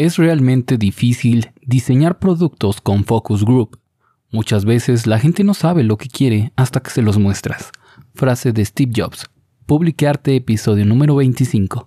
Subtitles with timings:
[0.00, 3.78] Es realmente difícil diseñar productos con focus group.
[4.30, 7.70] Muchas veces la gente no sabe lo que quiere hasta que se los muestras.
[8.14, 9.26] Frase de Steve Jobs.
[9.66, 11.86] Publicarte episodio número 25.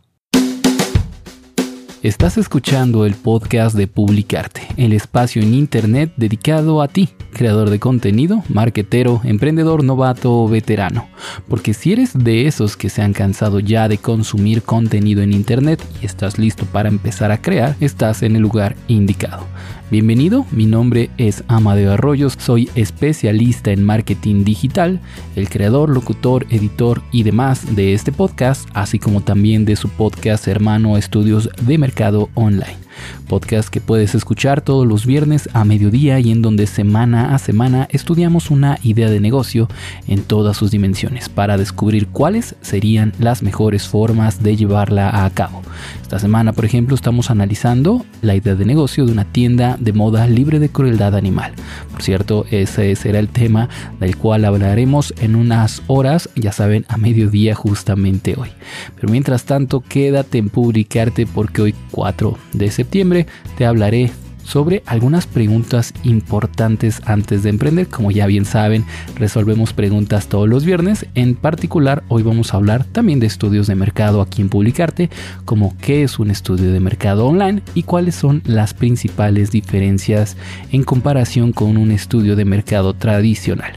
[2.03, 7.79] Estás escuchando el podcast de Publicarte, el espacio en Internet dedicado a ti, creador de
[7.79, 11.07] contenido, marketero, emprendedor novato o veterano.
[11.47, 15.81] Porque si eres de esos que se han cansado ya de consumir contenido en Internet
[16.01, 19.47] y estás listo para empezar a crear, estás en el lugar indicado.
[19.93, 24.99] Bienvenido, mi nombre es Amadeo Arroyos, soy especialista en marketing digital,
[25.35, 30.47] el creador, locutor, editor y demás de este podcast, así como también de su podcast
[30.47, 32.82] hermano Estudios de Mercado Online
[33.27, 37.87] podcast que puedes escuchar todos los viernes a mediodía y en donde semana a semana
[37.91, 39.67] estudiamos una idea de negocio
[40.07, 45.61] en todas sus dimensiones para descubrir cuáles serían las mejores formas de llevarla a cabo.
[46.01, 50.27] Esta semana, por ejemplo, estamos analizando la idea de negocio de una tienda de moda
[50.27, 51.53] libre de crueldad animal.
[51.91, 56.97] Por cierto, ese será el tema del cual hablaremos en unas horas, ya saben, a
[56.97, 58.49] mediodía justamente hoy.
[58.95, 64.11] Pero mientras tanto, quédate en publicarte porque hoy 4 de septiembre te hablaré
[64.43, 67.87] sobre algunas preguntas importantes antes de emprender.
[67.87, 71.05] Como ya bien saben, resolvemos preguntas todos los viernes.
[71.15, 75.09] En particular, hoy vamos a hablar también de estudios de mercado aquí en Publicarte,
[75.45, 80.37] como qué es un estudio de mercado online y cuáles son las principales diferencias
[80.71, 83.73] en comparación con un estudio de mercado tradicional.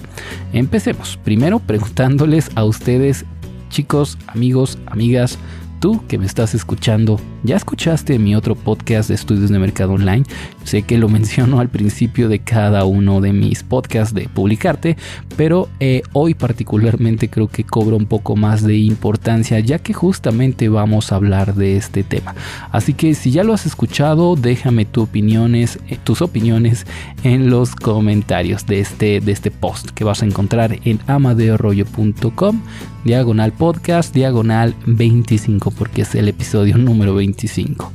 [0.52, 3.24] Empecemos primero preguntándoles a ustedes,
[3.70, 5.38] chicos, amigos, amigas,
[5.80, 10.24] tú que me estás escuchando, ¿ya escuchaste mi otro podcast de estudios de mercado online?
[10.64, 14.96] Sé que lo menciono al principio de cada uno de mis podcasts de publicarte,
[15.36, 20.68] pero eh, hoy particularmente creo que cobra un poco más de importancia ya que justamente
[20.68, 22.34] vamos a hablar de este tema.
[22.72, 26.84] Así que si ya lo has escuchado, déjame tus opiniones, eh, tus opiniones
[27.22, 32.60] en los comentarios de este, de este post que vas a encontrar en amadeorollo.com
[33.06, 37.35] diagonal podcast, diagonal 25, porque es el episodio número 25.
[37.36, 37.92] 25.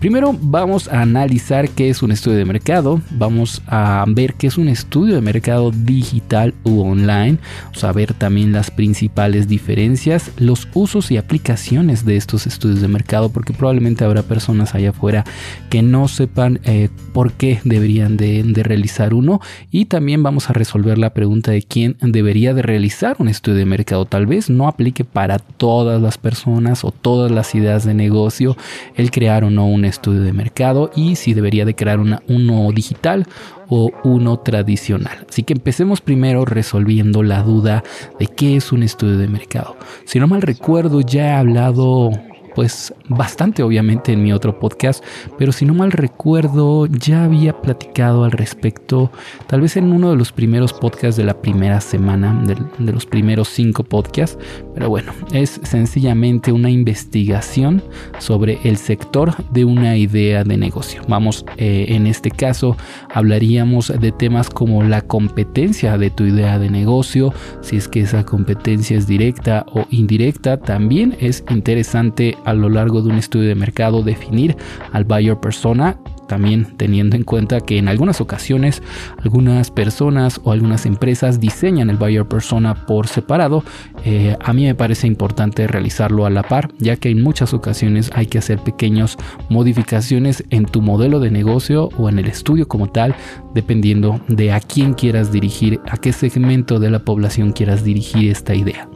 [0.00, 4.58] Primero vamos a analizar qué es un estudio de mercado, vamos a ver qué es
[4.58, 11.12] un estudio de mercado digital u online, vamos a también las principales diferencias, los usos
[11.12, 15.24] y aplicaciones de estos estudios de mercado, porque probablemente habrá personas allá afuera
[15.70, 19.40] que no sepan eh, por qué deberían de, de, realizar uno.
[19.70, 23.66] Y también vamos a resolver la pregunta de quién debería de realizar un estudio de
[23.66, 24.04] mercado.
[24.04, 28.56] Tal vez no aplique para todas las personas o todas las ideas de negocio
[28.96, 32.70] el crear o no un estudio de mercado y si debería de crear una, uno
[32.72, 33.26] digital
[33.68, 35.26] o uno tradicional.
[35.28, 37.82] Así que empecemos primero resolviendo la duda
[38.18, 39.76] de qué es un estudio de mercado.
[40.04, 42.10] Si no mal recuerdo, ya he hablado
[42.54, 45.04] pues bastante obviamente en mi otro podcast,
[45.38, 49.10] pero si no mal recuerdo ya había platicado al respecto,
[49.46, 53.48] tal vez en uno de los primeros podcasts de la primera semana, de, los primeros
[53.48, 54.38] cinco podcasts,
[54.74, 57.82] pero bueno, es sencillamente una investigación
[58.18, 61.02] sobre el sector de una idea de negocio.
[61.08, 62.76] Vamos, eh, en este caso
[63.12, 68.24] hablaríamos de temas como la competencia de tu idea de negocio, si es que esa
[68.24, 73.54] competencia es directa o indirecta, también es interesante a lo largo de un estudio de
[73.54, 74.56] mercado definir
[74.92, 75.98] al buyer persona
[76.32, 78.82] también teniendo en cuenta que en algunas ocasiones
[79.22, 83.64] algunas personas o algunas empresas diseñan el buyer persona por separado,
[84.06, 88.10] eh, a mí me parece importante realizarlo a la par, ya que en muchas ocasiones
[88.14, 89.18] hay que hacer pequeñas
[89.50, 93.14] modificaciones en tu modelo de negocio o en el estudio como tal,
[93.52, 98.54] dependiendo de a quién quieras dirigir, a qué segmento de la población quieras dirigir esta
[98.54, 98.88] idea.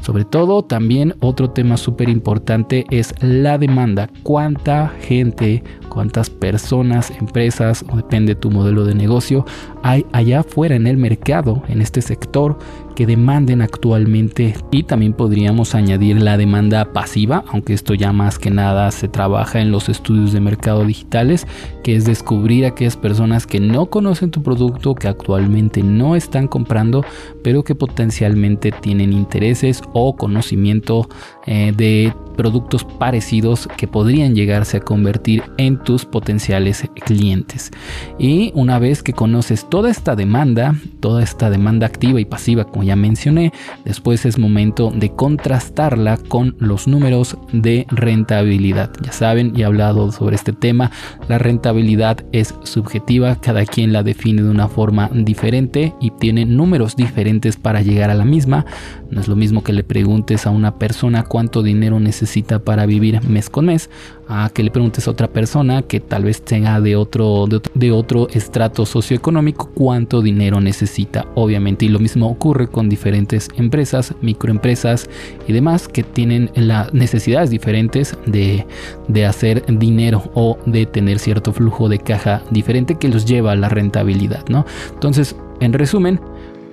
[0.00, 4.10] Sobre todo, también otro tema súper importante es la demanda.
[4.24, 9.44] ¿Cuánta gente, cuántas personas empresas, o depende de tu modelo de negocio,
[9.82, 12.58] hay allá afuera en el mercado, en este sector,
[12.94, 18.50] que demanden actualmente y también podríamos añadir la demanda pasiva, aunque esto ya más que
[18.50, 21.46] nada se trabaja en los estudios de mercado digitales,
[21.82, 26.48] que es descubrir a aquellas personas que no conocen tu producto, que actualmente no están
[26.48, 27.04] comprando,
[27.42, 31.08] pero que potencialmente tienen intereses o conocimiento
[31.46, 37.70] eh, de productos parecidos que podrían llegarse a convertir en tus potenciales clientes.
[38.18, 42.96] Y una vez que conoces toda esta demanda, toda esta demanda activa y pasiva, ya
[42.96, 43.52] mencioné,
[43.84, 48.90] después es momento de contrastarla con los números de rentabilidad.
[49.02, 50.90] Ya saben, he hablado sobre este tema,
[51.28, 56.96] la rentabilidad es subjetiva, cada quien la define de una forma diferente y tiene números
[56.96, 58.66] diferentes para llegar a la misma.
[59.10, 63.22] No es lo mismo que le preguntes a una persona cuánto dinero necesita para vivir
[63.28, 63.90] mes con mes,
[64.30, 68.28] a que le preguntes a otra persona que tal vez tenga de otro, de otro,
[68.30, 71.86] estrato socioeconómico cuánto dinero necesita, obviamente.
[71.86, 75.10] Y lo mismo ocurre con diferentes empresas, microempresas
[75.48, 78.66] y demás que tienen las necesidades diferentes de,
[79.08, 83.56] de hacer dinero o de tener cierto flujo de caja diferente que los lleva a
[83.56, 84.64] la rentabilidad, ¿no?
[84.94, 86.20] Entonces, en resumen,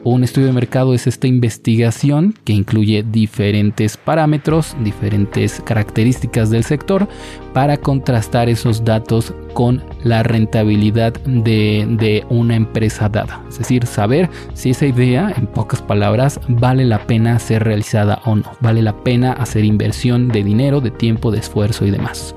[0.03, 7.07] un estudio de mercado es esta investigación que incluye diferentes parámetros, diferentes características del sector
[7.53, 13.43] para contrastar esos datos con la rentabilidad de, una empresa dada.
[13.49, 18.35] Es decir, saber si esa idea, en pocas palabras, vale la pena ser realizada o
[18.35, 18.51] no.
[18.61, 22.35] Vale la pena hacer inversión de dinero, de tiempo, de esfuerzo y demás.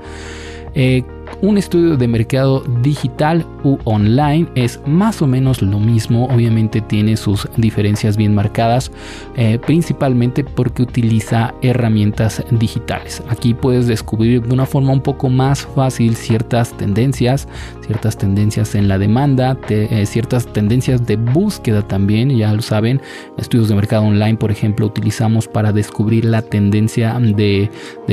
[0.73, 1.03] Eh,
[1.41, 7.17] un estudio de mercado digital u online es más o menos lo mismo, obviamente tiene
[7.17, 8.91] sus diferencias bien marcadas,
[9.35, 13.23] eh, principalmente porque utiliza herramientas digitales.
[13.29, 17.47] Aquí puedes descubrir de una forma un poco más fácil ciertas tendencias,
[17.85, 23.01] ciertas tendencias en la demanda, eh, ciertas tendencias de búsqueda también, ya lo saben,
[23.37, 27.69] estudios de mercado online, por ejemplo, utilizamos para descubrir la tendencia de,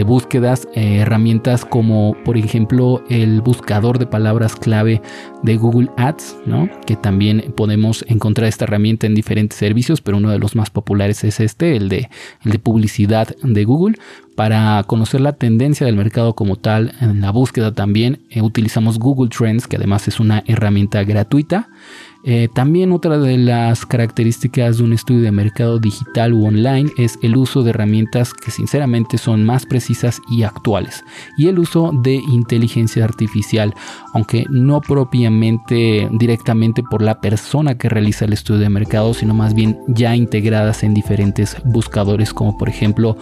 [0.06, 5.02] búsquedas, eh, herramientas como por ejemplo el buscador de palabras clave
[5.42, 6.68] de Google Ads, ¿no?
[6.86, 11.24] que también podemos encontrar esta herramienta en diferentes servicios, pero uno de los más populares
[11.24, 12.08] es este, el de,
[12.62, 13.96] publicidad de Google.
[14.36, 19.30] Para conocer la tendencia del mercado como tal, en la búsqueda también eh, utilizamos Google
[19.30, 21.68] Trends, que además es una herramienta gratuita.
[22.24, 27.16] Eh, también otra de las características de un estudio de mercado digital u online es
[27.22, 31.04] el uso de herramientas que sinceramente son más precisas y actuales
[31.36, 33.72] y el uso de inteligencia artificial,
[34.14, 39.54] aunque no propiamente directamente por la persona que realiza el estudio de mercado, sino más
[39.54, 43.16] bien ya integradas en diferentes buscadores como por ejemplo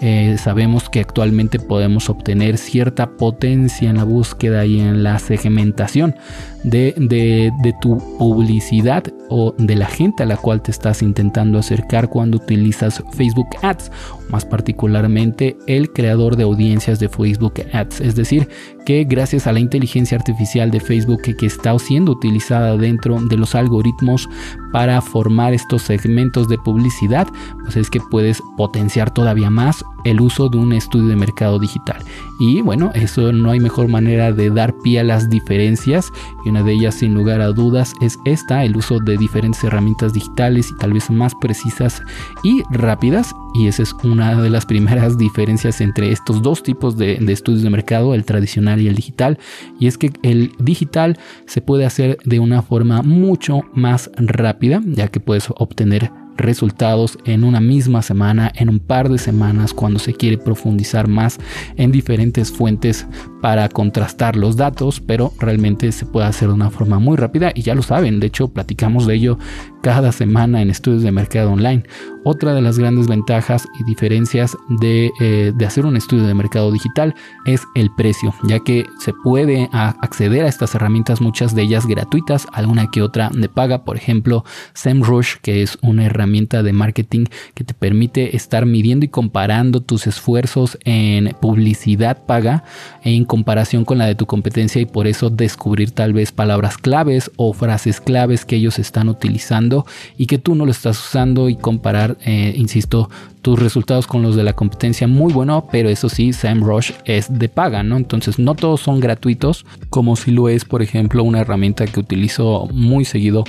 [0.00, 6.16] eh, sabemos que actualmente podemos obtener cierta potencia en la búsqueda y en la segmentación
[6.64, 12.08] de, de, tu publicidad o de la gente a la cual te estás intentando acercar
[12.08, 13.90] cuando utilizas Facebook Ads,
[14.28, 18.00] más particularmente el creador de audiencias de Facebook Ads.
[18.00, 18.48] Es decir,
[18.84, 23.54] que gracias a la inteligencia artificial de Facebook que, está siendo utilizada dentro de los
[23.54, 24.28] algoritmos
[24.72, 27.28] para formar estos segmentos de publicidad,
[27.62, 32.02] pues es que puedes potenciar todavía más el uso de un estudio de mercado digital.
[32.40, 36.10] Y bueno, eso no hay mejor manera de dar pie a las diferencias
[36.44, 40.12] y una de ellas sin lugar a dudas es esta, el uso de diferentes herramientas
[40.12, 42.02] digitales y tal vez más precisas
[42.42, 43.32] y rápidas.
[43.54, 47.62] Y esa es una de las primeras diferencias entre estos dos tipos de, de estudios
[47.62, 49.38] de mercado, el tradicional y el digital.
[49.78, 55.08] Y es que el digital se puede hacer de una forma mucho más rápida, ya
[55.08, 60.14] que puedes obtener resultados en una misma semana, en un par de semanas, cuando se
[60.14, 61.38] quiere profundizar más
[61.76, 63.06] en diferentes fuentes
[63.40, 67.62] para contrastar los datos, pero realmente se puede hacer de una forma muy rápida y
[67.62, 69.38] ya lo saben, de hecho platicamos de ello
[69.82, 71.82] cada semana en estudios de mercado online.
[72.24, 76.70] Otra de las grandes ventajas y diferencias de, eh, de, hacer un estudio de mercado
[76.70, 81.86] digital es el precio, ya que se puede acceder a estas herramientas, muchas de ellas
[81.86, 84.44] gratuitas, alguna que otra de paga, por ejemplo
[84.74, 87.24] SEMrush, que es una herramienta de marketing
[87.54, 92.62] que te permite estar midiendo y comparando tus esfuerzos en publicidad paga
[93.02, 97.32] en comparación con la de tu competencia y por eso descubrir tal vez palabras claves
[97.36, 99.71] o frases claves que ellos están utilizando
[100.16, 103.08] y que tú no lo estás usando y comparar, eh, insisto,
[103.42, 107.48] tus resultados con los de la competencia muy bueno, pero eso sí, SEMrush es de
[107.48, 107.96] paga, ¿no?
[107.96, 112.68] Entonces no todos son gratuitos, como si lo es, por ejemplo, una herramienta que utilizo
[112.72, 113.42] muy seguido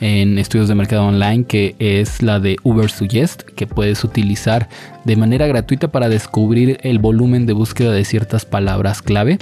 [0.00, 4.68] en estudios de mercado online, que es la de Uber Suggest, que puedes utilizar
[5.04, 9.38] de manera gratuita para descubrir el volumen de búsqueda de ciertas palabras clave.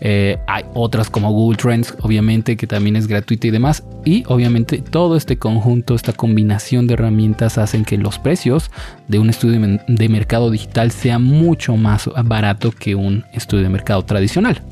[0.00, 3.84] Eh, hay otras como Google Trends, obviamente, que también es gratuita y demás.
[4.04, 8.70] Y obviamente todo este conjunto, esta combinación de herramientas hacen que los precios
[9.08, 14.04] de un estudio de mercado digital sea mucho más barato que un estudio de mercado
[14.04, 14.62] tradicional.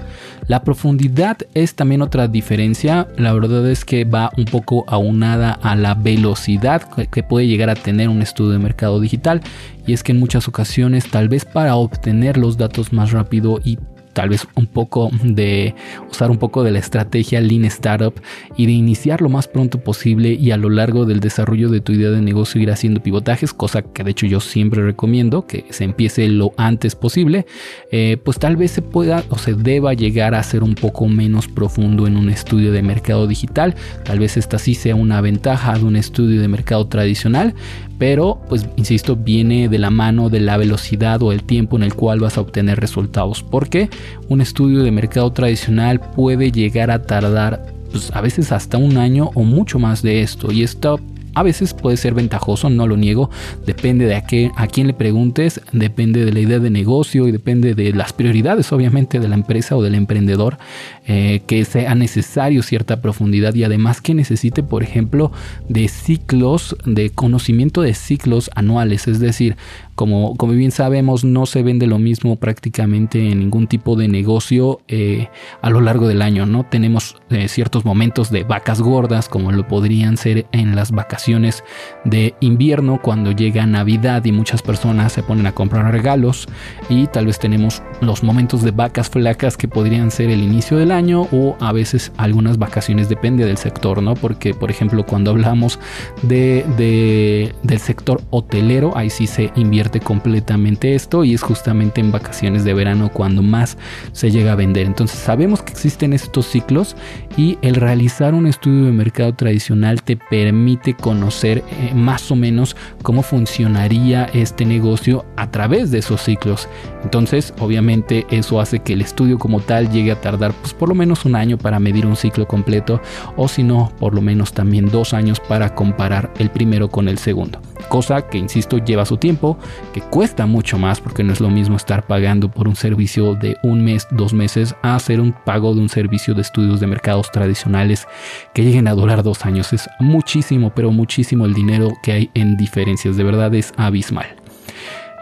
[0.46, 3.08] La profundidad es también otra diferencia.
[3.16, 7.74] La verdad es que va un poco aunada a la velocidad que puede llegar a
[7.74, 9.40] tener un estudio de mercado digital.
[9.86, 13.78] Y es que en muchas ocasiones, tal vez para obtener los datos más rápido y
[14.14, 15.74] tal vez un poco de
[16.10, 18.14] usar un poco de la estrategia Lean Startup
[18.56, 21.92] y de iniciar lo más pronto posible y a lo largo del desarrollo de tu
[21.92, 25.84] idea de negocio ir haciendo pivotajes, cosa que de hecho yo siempre recomiendo que se
[25.84, 27.46] empiece lo antes posible,
[27.90, 31.48] eh, pues tal vez se pueda o se deba llegar a ser un poco menos
[31.48, 35.84] profundo en un estudio de mercado digital, tal vez esta sí sea una ventaja de
[35.84, 37.54] un estudio de mercado tradicional,
[37.98, 41.94] pero pues insisto viene de la mano de la velocidad o el tiempo en el
[41.94, 43.42] cual vas a obtener resultados.
[43.42, 43.88] ¿Por qué?
[44.28, 49.30] Un estudio de mercado tradicional puede llegar a tardar pues, a veces hasta un año
[49.34, 50.50] o mucho más de esto.
[50.50, 51.00] Y esto
[51.34, 53.30] a veces puede ser ventajoso, no lo niego,
[53.66, 57.92] depende de a, quién le preguntes, depende de la idea de negocio y depende de
[57.92, 60.58] las prioridades obviamente de la empresa o del emprendedor,
[61.06, 63.54] eh, que sea necesario cierta profundidad.
[63.54, 65.32] Y además que necesite, por ejemplo,
[65.68, 69.56] de ciclos, de conocimiento de ciclos anuales, es decir,
[69.94, 74.80] como, como bien sabemos, no se vende lo mismo prácticamente en ningún tipo de negocio
[74.88, 75.28] eh,
[75.62, 76.64] a lo largo del año, ¿no?
[76.64, 81.64] Tenemos eh, ciertos momentos de vacas gordas, como lo podrían ser en las vacaciones
[82.04, 86.48] de invierno, cuando llega Navidad y muchas personas se ponen a comprar regalos,
[86.88, 90.90] y tal vez tenemos los momentos de vacas flacas que podrían ser el inicio del
[90.90, 94.14] año o a veces algunas vacaciones, depende del sector, ¿no?
[94.14, 95.78] Porque, por ejemplo, cuando hablamos
[96.22, 102.12] de, de del sector hotelero, ahí sí se invierte completamente esto y es justamente en
[102.12, 103.76] vacaciones de verano cuando más
[104.12, 104.86] se llega a vender.
[104.86, 106.96] Entonces sabemos que existen estos ciclos
[107.36, 112.76] y el realizar un estudio de mercado tradicional te permite conocer eh, más o menos
[113.02, 116.68] cómo funcionaría este negocio a través de esos ciclos.
[117.02, 120.94] Entonces obviamente eso hace que el estudio como tal llegue a tardar pues por lo
[120.94, 123.00] menos un año para medir un ciclo completo
[123.36, 127.18] o si no por lo menos también dos años para comparar el primero con el
[127.18, 129.58] segundo cosa que insisto lleva su tiempo,
[129.92, 133.56] que cuesta mucho más porque no es lo mismo estar pagando por un servicio de
[133.62, 137.30] un mes, dos meses, a hacer un pago de un servicio de estudios de mercados
[137.30, 138.06] tradicionales
[138.52, 139.72] que lleguen a durar dos años.
[139.72, 144.26] Es muchísimo, pero muchísimo el dinero que hay en diferencias, de verdad es abismal.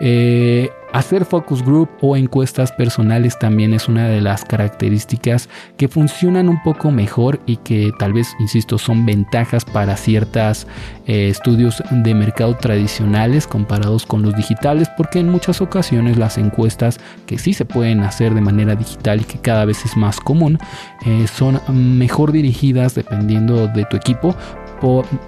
[0.01, 6.51] Eh, Hacer focus group o encuestas personales también es una de las características que funcionan
[6.51, 10.67] un poco mejor y que tal vez, insisto, son ventajas para ciertos
[11.07, 17.01] eh, estudios de mercado tradicionales comparados con los digitales, porque en muchas ocasiones las encuestas
[17.25, 20.59] que sí se pueden hacer de manera digital y que cada vez es más común,
[21.07, 24.37] eh, son mejor dirigidas dependiendo de tu equipo,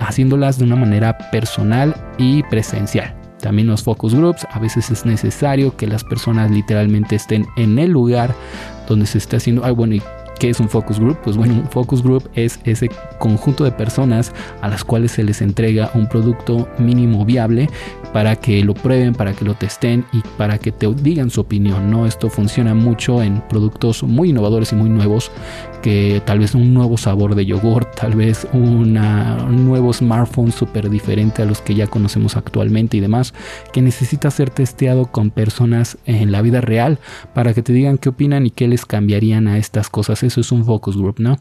[0.00, 3.23] haciéndolas de una manera personal y presencial.
[3.44, 7.90] También los focus groups, a veces es necesario que las personas literalmente estén en el
[7.90, 8.34] lugar
[8.88, 10.02] donde se está haciendo, ay bueno, ¿y
[10.38, 11.18] qué es un focus group?
[11.22, 15.42] Pues bueno, un focus group es ese conjunto de personas a las cuales se les
[15.42, 17.68] entrega un producto mínimo viable
[18.12, 21.90] para que lo prueben, para que lo testen y para que te digan su opinión,
[21.90, 22.06] ¿no?
[22.06, 25.30] Esto funciona mucho en productos muy innovadores y muy nuevos
[25.82, 28.94] que tal vez un nuevo sabor de yogur, tal vez un
[29.66, 33.34] nuevo smartphone súper diferente a los que ya conocemos actualmente y demás,
[33.70, 37.00] que necesita ser testeado con personas en la vida real
[37.34, 40.22] para que te digan qué opinan y qué les cambiarían a estas cosas.
[40.24, 41.38] Eso es un focus group, ¿no?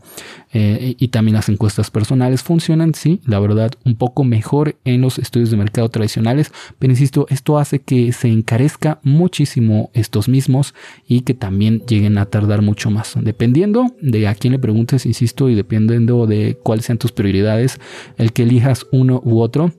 [0.54, 5.18] Eh, y también las encuestas personales funcionan, sí, la verdad, un poco mejor en los
[5.20, 10.74] estudios de mercado tradicionales, pero insisto, esto hace que se encarezca muchísimo estos mismos
[11.08, 15.50] y que también lleguen a tardar mucho más, dependiendo de a quién le preguntes, insisto,
[15.50, 17.80] y dependiendo de cuáles sean tus prioridades,
[18.18, 19.72] el que elijas uno u otro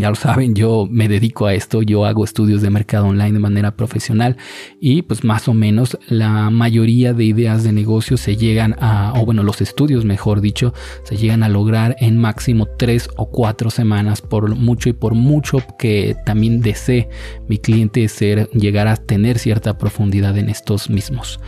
[0.00, 3.38] ya lo saben, yo me dedico a esto, yo hago estudios de mercado online de
[3.38, 4.36] manera profesional
[4.80, 9.26] y pues más o menos la mayoría de ideas de negocio se llegan a, o
[9.26, 10.72] bueno, los estudios mejor dicho,
[11.04, 15.58] se llegan a lograr en máximo tres o cuatro semanas por mucho y por mucho
[15.78, 17.08] que también desee
[17.48, 21.40] mi cliente ser, llegar a tener cierta profundidad en estos mismos.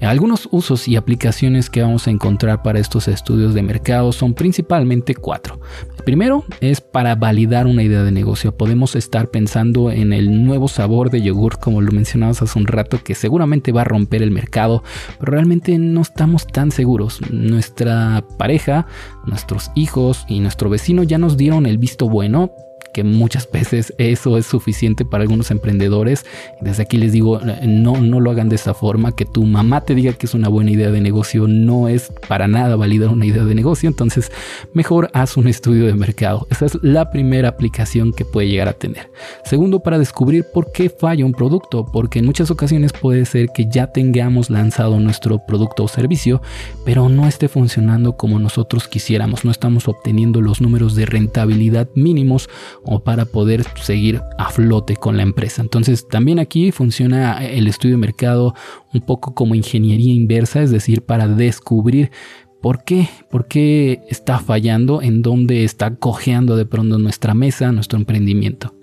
[0.00, 5.14] Algunos usos y aplicaciones que vamos a encontrar para estos estudios de mercado son principalmente
[5.14, 5.60] cuatro.
[5.96, 8.56] El primero es para validar una idea de negocio.
[8.56, 13.02] Podemos estar pensando en el nuevo sabor de yogur, como lo mencionamos hace un rato,
[13.02, 14.82] que seguramente va a romper el mercado,
[15.18, 17.20] pero realmente no estamos tan seguros.
[17.30, 18.86] Nuestra pareja,
[19.26, 22.52] nuestros hijos y nuestro vecino ya nos dieron el visto bueno,
[22.92, 26.24] que muchas veces eso es suficiente para algunos emprendedores.
[26.60, 29.94] Desde aquí les digo, no, no lo hagan de esa forma, que tu mamá te
[29.94, 33.44] diga que es una buena idea de negocio no es para nada validar una idea
[33.44, 34.30] de negocio, entonces
[34.72, 36.46] mejor haz un estudio de mercado.
[36.50, 39.10] Esa es la primera aplicación que puede llegar a tener.
[39.44, 43.66] Segundo, para descubrir por qué falla un producto, porque en muchas ocasiones puede ser que
[43.68, 46.40] ya tengamos lanzado nuestro producto o servicio,
[46.84, 52.48] pero no esté funcionando como nosotros quisiéramos, no estamos obteniendo los números de rentabilidad mínimos
[52.84, 55.62] o para poder seguir a flote con la empresa.
[55.62, 58.54] Entonces también aquí funciona el estudio de mercado
[58.92, 62.10] un poco como ingeniería inversa, es decir, para descubrir
[62.60, 63.08] ¿Por qué?
[63.30, 65.00] ¿Por qué está fallando?
[65.00, 68.74] ¿En dónde está cojeando de pronto nuestra mesa, nuestro emprendimiento?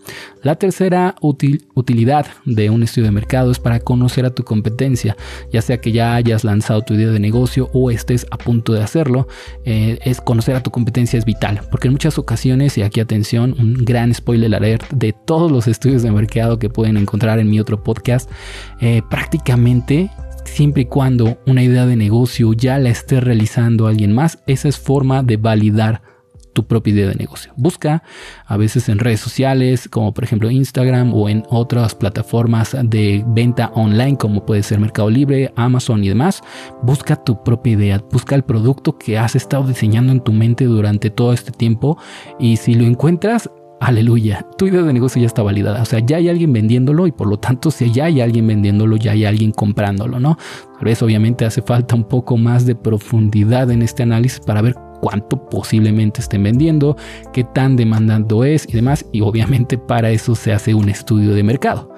[0.43, 5.17] La tercera utilidad de un estudio de mercado es para conocer a tu competencia,
[5.51, 8.83] ya sea que ya hayas lanzado tu idea de negocio o estés a punto de
[8.83, 9.27] hacerlo,
[9.65, 13.55] eh, es conocer a tu competencia es vital, porque en muchas ocasiones, y aquí atención,
[13.57, 17.59] un gran spoiler alert de todos los estudios de mercado que pueden encontrar en mi
[17.59, 18.29] otro podcast,
[18.79, 20.11] eh, prácticamente
[20.45, 24.77] siempre y cuando una idea de negocio ya la esté realizando alguien más, esa es
[24.77, 26.01] forma de validar
[26.55, 27.51] tu propia idea de negocio.
[27.57, 28.01] Busca
[28.47, 33.71] a veces en redes sociales, como por ejemplo Instagram o en otras plataformas de venta
[33.75, 36.41] online, como puede ser Mercado Libre, Amazon y demás.
[36.81, 41.09] Busca tu propia idea, busca el producto que has estado diseñando en tu mente durante
[41.09, 41.97] todo este tiempo
[42.39, 45.81] y si lo encuentras, aleluya, tu idea de negocio ya está validada.
[45.81, 48.97] O sea, ya hay alguien vendiéndolo y por lo tanto, si ya hay alguien vendiéndolo,
[48.97, 50.37] ya hay alguien comprándolo, ¿no?
[50.75, 54.75] Tal vez obviamente hace falta un poco más de profundidad en este análisis para ver
[55.01, 56.97] cuánto posiblemente estén vendiendo,
[57.33, 59.05] qué tan demandando es y demás.
[59.11, 61.93] Y obviamente para eso se hace un estudio de mercado.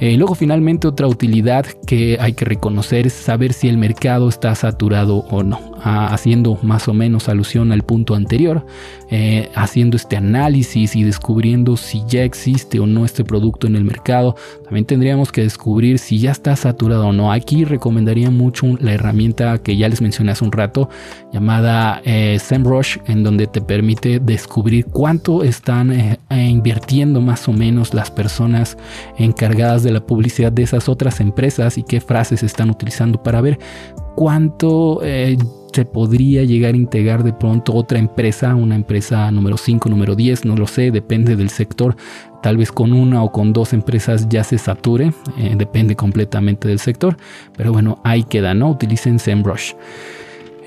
[0.00, 4.54] Eh, luego finalmente otra utilidad que hay que reconocer es saber si el mercado está
[4.54, 8.64] saturado o no, ah, haciendo más o menos alusión al punto anterior,
[9.10, 13.84] eh, haciendo este análisis y descubriendo si ya existe o no este producto en el
[13.84, 14.36] mercado.
[14.62, 17.32] También tendríamos que descubrir si ya está saturado o no.
[17.32, 20.88] Aquí recomendaría mucho la herramienta que ya les mencioné hace un rato
[21.32, 28.10] llamada eh, SEMrush en donde te permite descubrir cuánto están invirtiendo más o menos las
[28.10, 28.76] personas
[29.18, 33.40] encargadas de de la publicidad de esas otras empresas y qué frases están utilizando para
[33.40, 33.58] ver
[34.14, 35.36] cuánto eh,
[35.72, 40.44] se podría llegar a integrar de pronto otra empresa, una empresa número 5, número 10,
[40.44, 41.96] no lo sé, depende del sector.
[42.42, 46.78] Tal vez con una o con dos empresas ya se sature, eh, depende completamente del
[46.78, 47.16] sector.
[47.56, 48.70] Pero bueno, ahí queda, ¿no?
[48.70, 49.74] Utilicen SEMrush.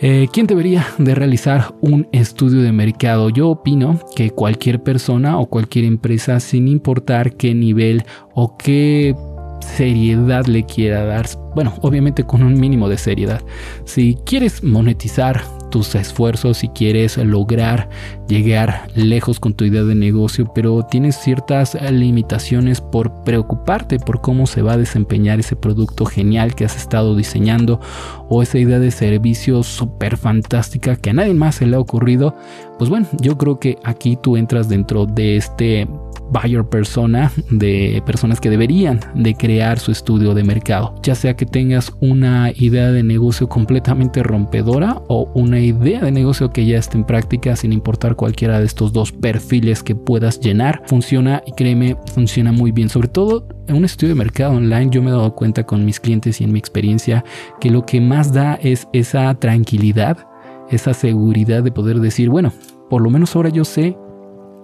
[0.03, 3.29] Eh, ¿Quién debería de realizar un estudio de mercado?
[3.29, 8.03] Yo opino que cualquier persona o cualquier empresa, sin importar qué nivel
[8.34, 9.15] o qué
[9.62, 11.27] seriedad le quiera dar.
[11.53, 13.43] Bueno, obviamente con un mínimo de seriedad.
[13.86, 17.88] Si quieres monetizar tus esfuerzos, si quieres lograr
[18.31, 24.47] llegar lejos con tu idea de negocio, pero tienes ciertas limitaciones por preocuparte por cómo
[24.47, 27.81] se va a desempeñar ese producto genial que has estado diseñando
[28.29, 32.33] o esa idea de servicio súper fantástica que a nadie más se le ha ocurrido,
[32.77, 35.87] pues bueno, yo creo que aquí tú entras dentro de este
[36.31, 41.46] buyer persona de personas que deberían de crear su estudio de mercado, ya sea que
[41.46, 46.98] tengas una idea de negocio completamente rompedora o una idea de negocio que ya esté
[46.98, 51.98] en práctica sin importar cualquiera de estos dos perfiles que puedas llenar, funciona y créeme,
[52.14, 54.90] funciona muy bien, sobre todo en un estudio de mercado online.
[54.92, 57.25] Yo me he dado cuenta con mis clientes y en mi experiencia
[57.60, 60.27] que lo que más da es esa tranquilidad,
[60.70, 62.53] esa seguridad de poder decir, bueno,
[62.92, 63.98] por lo menos ahora yo sé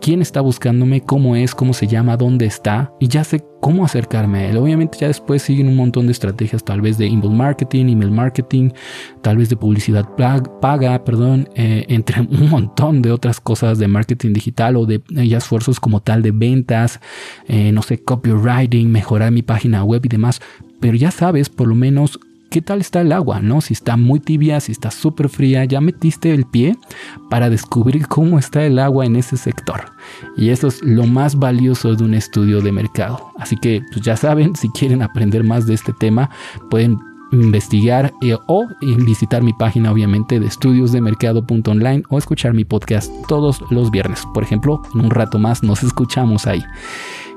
[0.01, 4.39] quién está buscándome, cómo es, cómo se llama, dónde está y ya sé cómo acercarme
[4.39, 4.57] a él.
[4.57, 8.69] Obviamente ya después siguen un montón de estrategias, tal vez de inbound marketing, email marketing,
[9.21, 10.07] tal vez de publicidad
[10.61, 15.37] paga, perdón, eh, entre un montón de otras cosas de marketing digital o de ya
[15.37, 16.99] esfuerzos como tal de ventas,
[17.47, 20.41] eh, no sé, copywriting, mejorar mi página web y demás.
[20.79, 23.61] Pero ya sabes por lo menos qué tal está el agua, ¿no?
[23.61, 26.75] Si está muy tibia, si está súper fría, ya metiste el pie
[27.29, 29.91] para descubrir cómo está el agua en ese sector.
[30.35, 33.31] Y eso es lo más valioso de un estudio de mercado.
[33.37, 36.29] Así que pues ya saben, si quieren aprender más de este tema,
[36.69, 36.97] pueden
[37.31, 38.67] investigar eh, o
[39.05, 44.23] visitar mi página obviamente de estudiosdemercado.online o escuchar mi podcast todos los viernes.
[44.33, 46.63] Por ejemplo, en un rato más nos escuchamos ahí.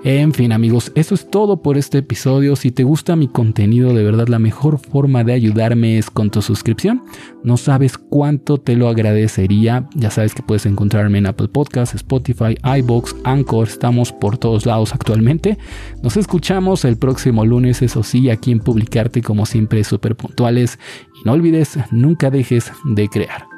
[0.02, 2.56] En fin amigos, eso es todo por este episodio.
[2.56, 6.40] Si te gusta mi contenido, de verdad la mejor forma de ayudarme es con tu
[6.40, 7.02] suscripción.
[7.44, 9.90] No sabes cuánto te lo agradecería.
[9.94, 13.68] Ya sabes que puedes encontrarme en Apple Podcasts, Spotify, iBox, Anchor.
[13.68, 15.58] Estamos por todos lados actualmente.
[16.02, 20.78] Nos escuchamos el próximo lunes, eso sí, aquí en Publicarte como siempre súper puntuales.
[21.20, 23.49] Y no olvides, nunca dejes de crear.